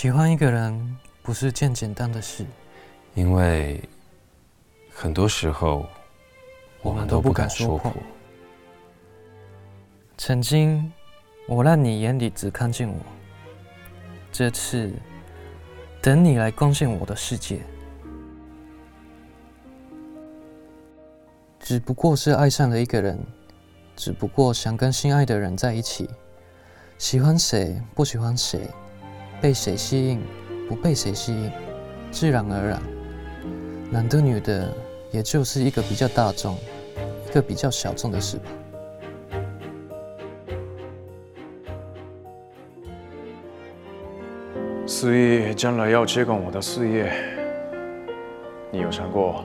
[0.00, 2.46] 喜欢一个人不是件简单的事，
[3.16, 3.82] 因为
[4.92, 5.84] 很多时候
[6.82, 7.92] 我们都不敢说破。
[10.16, 10.92] 曾经
[11.48, 12.94] 我让你眼里只看见我，
[14.30, 14.92] 这次
[16.00, 17.60] 等你来攻陷我的世界。
[21.58, 23.18] 只不过是爱上了一个人，
[23.96, 26.08] 只不过想跟心爱的人在一起。
[26.98, 28.60] 喜欢谁，不喜欢谁，
[29.40, 30.20] 被谁吸引，
[30.68, 31.50] 不被谁吸引，
[32.10, 32.82] 自然而然。
[33.90, 34.74] 男的女的，
[35.10, 36.56] 也就是一个比较大众，
[37.28, 38.44] 一个比较小众的事吧。
[44.86, 47.12] 思义将来要接管我的事业，
[48.72, 49.44] 你有想过？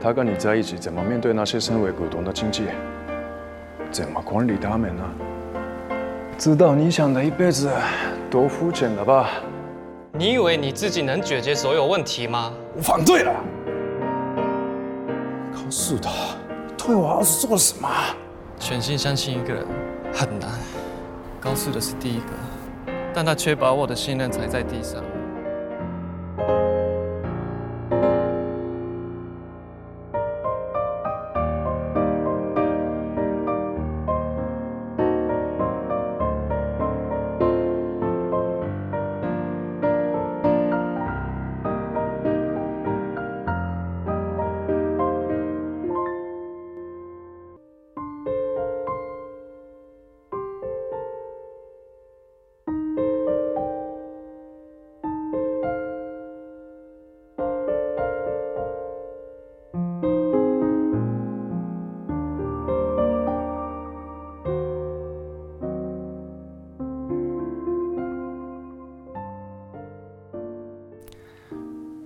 [0.00, 2.64] 他跟你在一起，怎么面对那些身为股东的经济？
[3.90, 5.02] 怎么管理他们呢？
[6.36, 7.70] 知道你想的一辈子
[8.30, 9.30] 多肤浅了吧？
[10.12, 12.52] 你以为你自己能解决所有问题吗？
[12.76, 13.32] 我反对了。
[15.52, 16.10] 告诉他，
[16.76, 17.88] 对我儿子做了什么？
[18.58, 19.64] 全心相信一个人
[20.12, 20.50] 很难。
[21.40, 25.02] 高四的是第一个，但他却把我的信任踩在地上。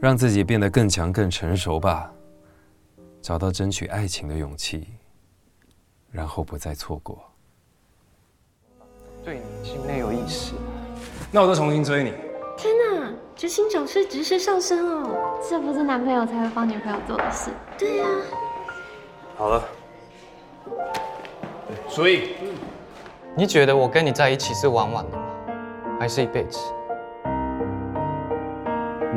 [0.01, 2.13] 让自己变得更强、更成熟吧，
[3.21, 4.87] 找到争取爱情的勇气，
[6.13, 7.21] 然后不再错过。
[9.25, 10.55] 对你心没有意思，
[11.33, 12.15] 那我再重新追你。
[12.57, 15.41] 天哪，执行长是直升上升哦！
[15.49, 17.51] 这不是男朋友才会帮女朋友做的事。
[17.77, 18.07] 对呀。
[19.37, 19.69] 好了，
[21.89, 22.35] 所以，
[23.37, 25.25] 你觉得我跟你在一起是玩玩的吗？
[26.01, 26.59] 还是一辈子？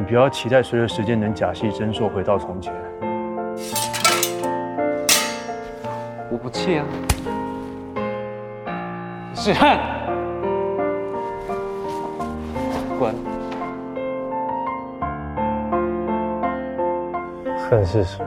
[0.02, 2.74] 你不要期待随着时间能假戏真做回到从前。
[6.32, 6.86] 我不气啊，
[9.36, 9.78] 是恨，
[12.98, 13.14] 滚！
[17.70, 18.26] 恨是什么？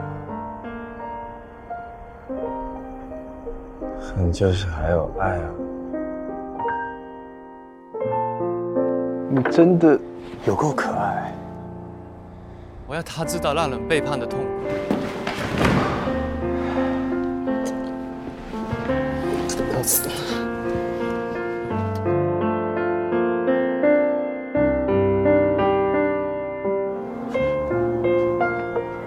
[3.99, 5.49] 恨就是还有爱啊！
[9.29, 9.99] 你真的
[10.45, 11.04] 有够可爱。
[12.87, 14.45] 我要他知道让人背叛的痛苦。
[19.73, 20.07] 告辞。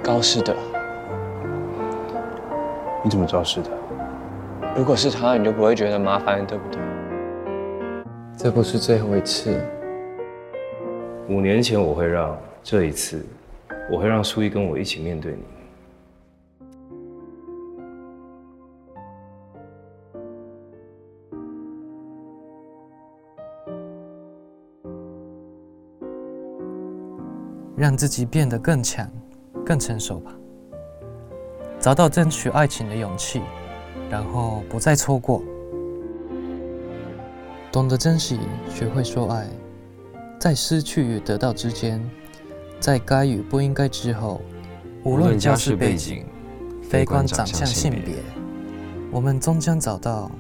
[0.02, 0.52] 高师德，
[3.04, 3.70] 你怎么知道是的？
[4.76, 6.80] 如果是他，你就不会觉得麻烦，对不对？
[8.36, 9.60] 这不是最后一次。
[11.28, 13.24] 五年前我会让，这一次。
[13.90, 15.42] 我会让苏毅跟我一起面对你，
[27.76, 29.10] 让自己变得更强、
[29.64, 30.34] 更成熟吧。
[31.80, 33.40] 找到争取爱情的勇气，
[34.10, 35.42] 然后不再错过。
[37.72, 38.38] 懂得珍惜，
[38.68, 39.48] 学会说爱，
[40.38, 41.98] 在失去与得到之间。
[42.80, 44.40] 在该与不应该之后，
[45.04, 46.24] 无论家世背景，
[46.88, 48.14] 非观长相性别，
[49.10, 50.30] 我们终将找到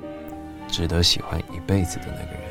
[0.68, 2.47] 值得喜欢一辈子的那个人。